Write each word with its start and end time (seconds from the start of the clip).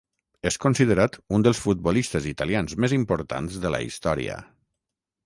És 0.51 0.55
considerat 0.63 1.17
un 1.37 1.43
dels 1.47 1.59
futbolistes 1.65 2.29
italians 2.31 2.75
més 2.87 2.97
importants 2.99 3.61
de 3.67 3.73
la 3.77 3.83
història. 3.91 4.39